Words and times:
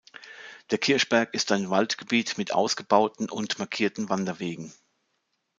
Der 0.71 0.79
Kirchberg 0.79 1.31
ist 1.35 1.51
ein 1.51 1.69
Waldgebiet 1.69 2.39
mit 2.39 2.55
ausgebauten 2.55 3.29
und 3.29 3.59
markierten 3.59 4.09
Wanderwegen. 4.09 4.73